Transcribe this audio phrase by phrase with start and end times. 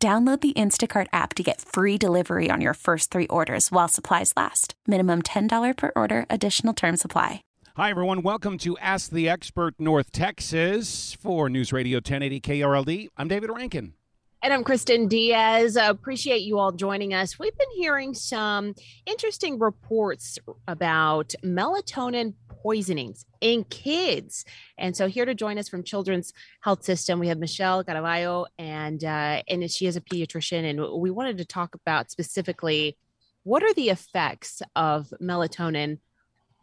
[0.00, 4.32] Download the Instacart app to get free delivery on your first three orders while supplies
[4.36, 4.74] last.
[4.86, 7.42] Minimum $10 per order, additional term supply.
[7.76, 8.22] Hi, everyone.
[8.22, 13.08] Welcome to Ask the Expert North Texas for News Radio 1080 KRLD.
[13.16, 13.94] I'm David Rankin.
[14.40, 15.76] And I'm Kristen Diaz.
[15.76, 17.40] Uh, appreciate you all joining us.
[17.40, 24.44] We've been hearing some interesting reports about melatonin poisonings in kids.
[24.76, 29.02] And so here to join us from Children's Health System, we have Michelle Caraballo, and
[29.04, 30.68] uh, and she is a pediatrician.
[30.68, 32.96] And we wanted to talk about specifically
[33.44, 35.98] what are the effects of melatonin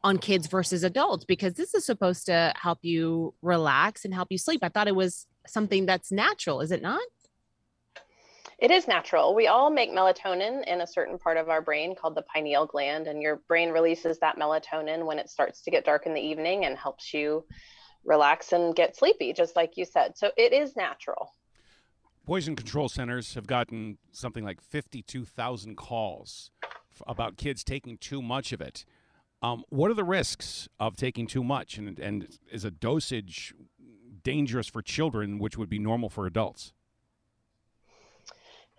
[0.04, 4.38] on kids versus adults because this is supposed to help you relax and help you
[4.38, 4.60] sleep.
[4.62, 7.02] I thought it was something that's natural, is it not?
[8.58, 9.36] It is natural.
[9.36, 13.08] We all make melatonin in a certain part of our brain called the pineal gland,
[13.08, 16.64] and your brain releases that melatonin when it starts to get dark in the evening
[16.66, 17.46] and helps you
[18.06, 20.18] relax and get sleepy, just like you said.
[20.18, 21.34] So it is natural.
[22.26, 26.50] Poison control centers have gotten something like 52,000 calls
[27.06, 28.86] about kids taking too much of it.
[29.42, 33.54] Um, what are the risks of taking too much, and, and is a dosage
[34.24, 36.74] dangerous for children, which would be normal for adults?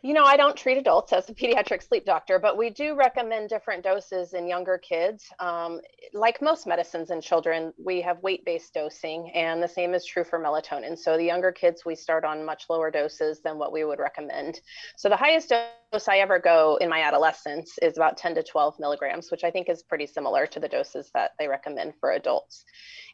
[0.03, 3.49] You know, I don't treat adults as a pediatric sleep doctor, but we do recommend
[3.49, 5.25] different doses in younger kids.
[5.41, 5.81] Um,
[6.13, 10.23] like most medicines in children, we have weight based dosing, and the same is true
[10.23, 10.99] for melatonin.
[10.99, 14.61] So, the younger kids, we start on much lower doses than what we would recommend.
[14.97, 15.65] So, the highest dose
[16.09, 19.69] I ever go in my adolescence is about 10 to 12 milligrams, which I think
[19.69, 22.65] is pretty similar to the doses that they recommend for adults.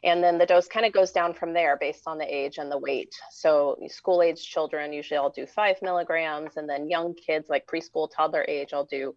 [0.03, 2.69] And then the dose kind of goes down from there based on the age and
[2.69, 3.13] the weight.
[3.31, 8.09] So, school age children, usually I'll do five milligrams, and then young kids like preschool,
[8.13, 9.15] toddler age, I'll do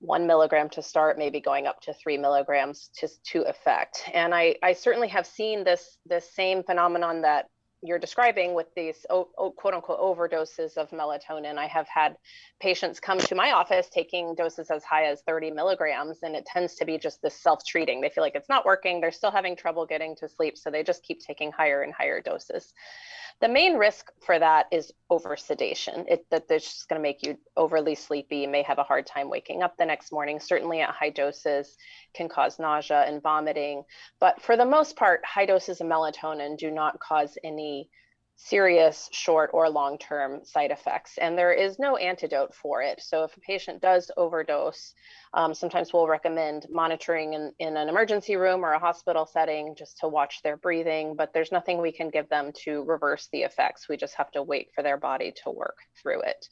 [0.00, 4.04] one milligram to start, maybe going up to three milligrams to, to effect.
[4.14, 7.46] And I, I certainly have seen this, this same phenomenon that
[7.82, 11.58] you're describing with these oh, oh, quote unquote overdoses of melatonin.
[11.58, 12.16] I have had
[12.60, 16.74] patients come to my office taking doses as high as 30 milligrams, and it tends
[16.76, 18.00] to be just this self treating.
[18.00, 20.82] They feel like it's not working, they're still having trouble getting to sleep, so they
[20.82, 22.72] just keep taking higher and higher doses.
[23.40, 26.06] The main risk for that is over sedation.
[26.08, 28.48] It, that it's just going to make you overly sleepy.
[28.48, 30.40] May have a hard time waking up the next morning.
[30.40, 31.76] Certainly at high doses
[32.14, 33.84] can cause nausea and vomiting.
[34.18, 37.67] But for the most part, high doses of melatonin do not cause any
[38.40, 41.18] serious short or long term side effects.
[41.18, 43.00] And there is no antidote for it.
[43.02, 44.94] So if a patient does overdose,
[45.34, 49.98] um, sometimes we'll recommend monitoring in, in an emergency room or a hospital setting just
[49.98, 51.16] to watch their breathing.
[51.16, 53.88] But there's nothing we can give them to reverse the effects.
[53.88, 56.46] We just have to wait for their body to work through it.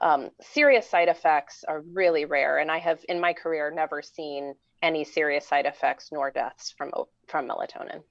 [0.00, 2.58] Um, serious side effects are really rare.
[2.58, 6.90] And I have, in my career, never seen any serious side effects nor deaths from,
[7.28, 8.02] from melatonin.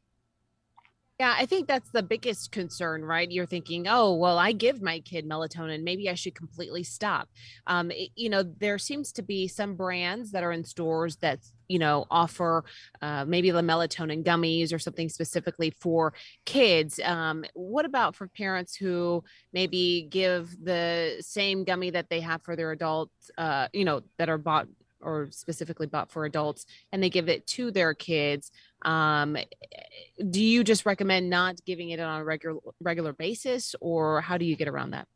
[1.19, 3.29] Yeah, I think that's the biggest concern, right?
[3.29, 5.83] You're thinking, oh, well, I give my kid melatonin.
[5.83, 7.27] Maybe I should completely stop.
[7.67, 11.39] Um, it, you know, there seems to be some brands that are in stores that,
[11.67, 12.63] you know, offer
[13.01, 16.13] uh, maybe the melatonin gummies or something specifically for
[16.45, 17.01] kids.
[17.03, 19.21] Um, what about for parents who
[19.51, 24.29] maybe give the same gummy that they have for their adults, uh, you know, that
[24.29, 24.69] are bought
[25.01, 29.37] or specifically bought for adults and they give it to their kids um,
[30.29, 34.45] do you just recommend not giving it on a regular regular basis or how do
[34.45, 35.07] you get around that?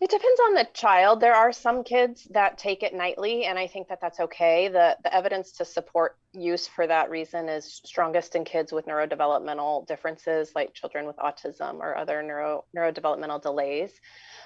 [0.00, 1.20] It depends on the child.
[1.20, 4.68] There are some kids that take it nightly and i think that that's okay.
[4.68, 9.86] The the evidence to support use for that reason is strongest in kids with neurodevelopmental
[9.86, 13.92] differences like children with autism or other neuro neurodevelopmental delays.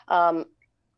[0.08, 0.44] Um,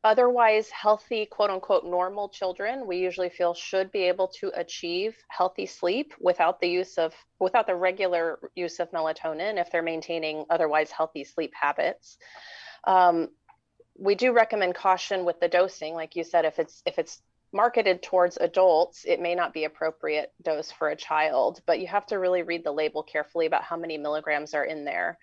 [0.03, 5.67] otherwise healthy, quote unquote, normal children, we usually feel should be able to achieve healthy
[5.67, 10.91] sleep without the use of, without the regular use of melatonin if they're maintaining otherwise
[10.91, 12.17] healthy sleep habits.
[12.85, 13.29] Um,
[13.99, 15.94] we do recommend caution with the dosing.
[15.94, 17.20] Like you said, if it's, if it's
[17.52, 22.06] marketed towards adults, it may not be appropriate dose for a child, but you have
[22.06, 25.19] to really read the label carefully about how many milligrams are in there.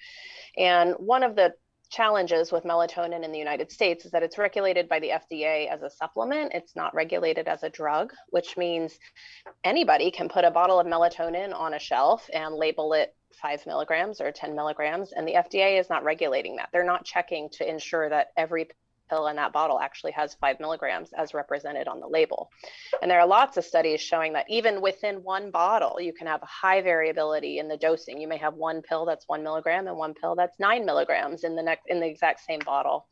[0.56, 1.53] And one of the
[1.89, 5.81] challenges with melatonin in the United States is that it's regulated by the FDA as
[5.81, 6.51] a supplement.
[6.54, 8.98] It's not regulated as a drug, which means
[9.63, 14.19] anybody can put a bottle of melatonin on a shelf and label it five milligrams
[14.19, 15.13] or 10 milligrams.
[15.13, 16.69] And the FDA is not regulating that.
[16.72, 18.68] They're not checking to ensure that every
[19.09, 22.50] pill in that bottle actually has five milligrams as represented on the label.
[23.01, 26.42] And there are lots of studies showing that even within one bottle, you can have
[26.42, 28.19] a high variability in the dosing.
[28.19, 31.56] You may have one pill that's one milligram and one pill that's nine milligrams in
[31.56, 33.07] the next in the exact same bottle.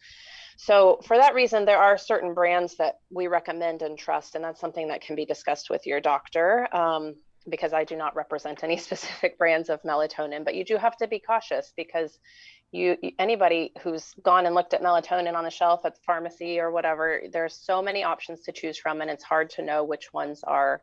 [0.57, 4.61] So for that reason, there are certain brands that we recommend and trust, and that's
[4.61, 6.73] something that can be discussed with your doctor.
[6.73, 7.15] Um,
[7.47, 11.07] because I do not represent any specific brands of melatonin, but you do have to
[11.07, 12.17] be cautious because
[12.75, 16.71] you anybody who's gone and looked at melatonin on the shelf at the pharmacy or
[16.71, 20.43] whatever there's so many options to choose from and it's hard to know which ones
[20.43, 20.81] are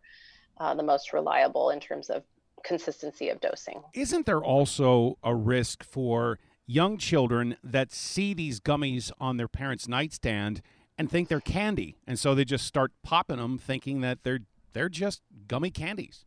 [0.59, 2.23] uh, the most reliable in terms of
[2.65, 3.83] consistency of dosing.
[3.95, 9.89] Isn't there also a risk for young children that see these gummies on their parents
[9.89, 10.63] nightstand
[10.97, 14.41] and think they're candy and so they just start popping them thinking that they're
[14.73, 16.25] they're just gummy candies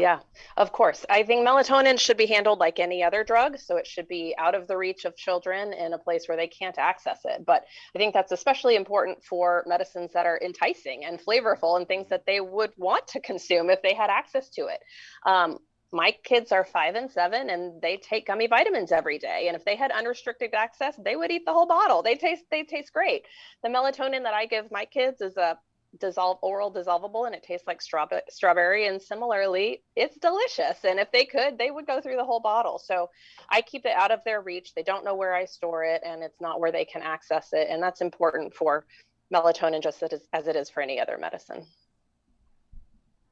[0.00, 0.20] yeah,
[0.56, 1.04] of course.
[1.08, 3.58] I think melatonin should be handled like any other drug.
[3.58, 6.48] So it should be out of the reach of children in a place where they
[6.48, 7.44] can't access it.
[7.44, 7.64] But
[7.94, 12.26] I think that's especially important for medicines that are enticing and flavorful and things that
[12.26, 14.80] they would want to consume if they had access to it.
[15.24, 15.58] Um,
[15.92, 19.64] my kids are five and seven and they take gummy vitamins every day and if
[19.64, 23.24] they had unrestricted access they would eat the whole bottle they taste they taste great
[23.64, 25.58] the melatonin that i give my kids is a
[25.98, 28.86] dissolve oral dissolvable and it tastes like strawberry strawberry.
[28.86, 30.84] And similarly it's delicious.
[30.84, 32.78] And if they could they would go through the whole bottle.
[32.78, 33.10] So
[33.48, 34.74] i keep it out of their reach.
[34.74, 37.68] They don't know where i store it and it's not where they can access it.
[37.70, 38.84] And that's important for
[39.32, 41.64] melatonin just as, it is for any other medicine.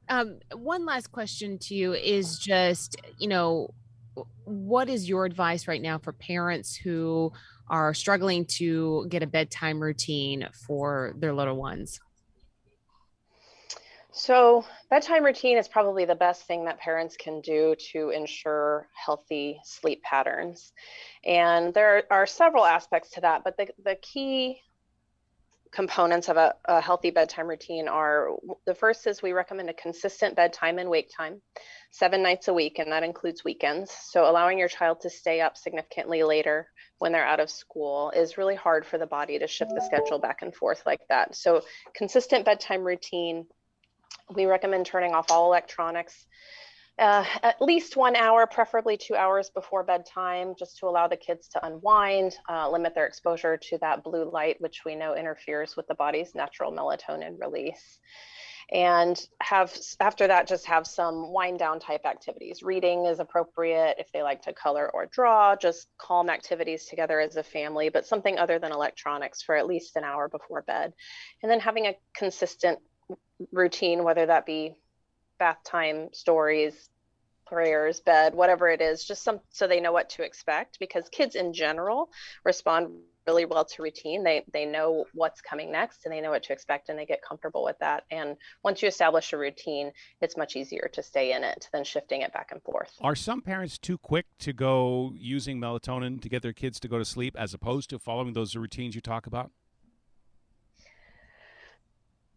[0.07, 3.73] Um, one last question to you is just you know
[4.43, 7.31] what is your advice right now for parents who
[7.69, 11.99] are struggling to get a bedtime routine for their little ones
[14.11, 19.59] so, bedtime routine is probably the best thing that parents can do to ensure healthy
[19.63, 20.73] sleep patterns.
[21.23, 24.61] And there are several aspects to that, but the, the key
[25.71, 28.29] components of a, a, healthy bedtime routine are
[28.65, 31.41] the first is we recommend a consistent bedtime and wake time
[31.91, 35.55] seven nights a week and that includes weekends so allowing your child to stay up
[35.55, 36.67] significantly later
[36.97, 40.17] when they're out of school is really hard for the body to shift the schedule
[40.17, 41.61] back and forth like that so
[41.95, 43.45] consistent bedtime routine
[44.33, 46.27] we recommend turning off all electronics
[46.99, 51.47] uh, at least one hour, preferably two hours before bedtime, just to allow the kids
[51.47, 55.87] to unwind, uh, limit their exposure to that blue light, which we know interferes with
[55.87, 57.99] the body's natural melatonin release.
[58.71, 62.61] And have after that, just have some wind down type activities.
[62.61, 67.35] Reading is appropriate if they like to color or draw, just calm activities together as
[67.35, 70.93] a family, but something other than electronics for at least an hour before bed.
[71.41, 72.79] And then having a consistent
[73.51, 74.75] routine, whether that be
[75.37, 76.89] bath time stories,
[77.45, 81.35] prayers, bed, whatever it is, just some so they know what to expect because kids
[81.35, 82.09] in general
[82.43, 82.91] respond
[83.27, 84.23] really well to routine.
[84.23, 87.21] They they know what's coming next and they know what to expect and they get
[87.21, 88.03] comfortable with that.
[88.11, 89.91] And once you establish a routine,
[90.21, 92.91] it's much easier to stay in it than shifting it back and forth.
[93.01, 96.97] Are some parents too quick to go using melatonin to get their kids to go
[96.97, 99.51] to sleep as opposed to following those routines you talk about?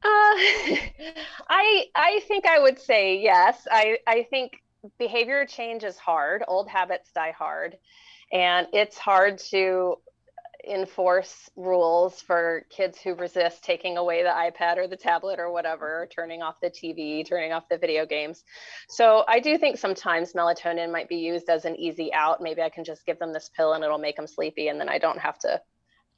[0.04, 0.21] Uh,
[1.48, 3.66] I I think I would say yes.
[3.70, 4.52] I I think
[4.98, 6.42] behavior change is hard.
[6.48, 7.76] Old habits die hard,
[8.32, 9.96] and it's hard to
[10.68, 16.08] enforce rules for kids who resist taking away the iPad or the tablet or whatever,
[16.14, 18.44] turning off the TV, turning off the video games.
[18.88, 22.40] So I do think sometimes melatonin might be used as an easy out.
[22.40, 24.88] Maybe I can just give them this pill and it'll make them sleepy, and then
[24.88, 25.60] I don't have to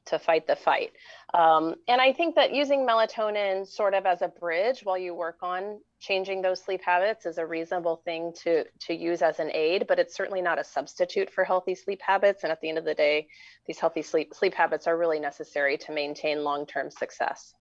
[0.07, 0.93] to fight the fight.
[1.33, 5.39] Um, and I think that using melatonin sort of as a bridge while you work
[5.43, 9.87] on changing those sleep habits is a reasonable thing to to use as an aid,
[9.89, 12.43] but it's certainly not a substitute for healthy sleep habits.
[12.43, 13.27] And at the end of the day,
[13.67, 17.55] these healthy sleep sleep habits are really necessary to maintain long-term success.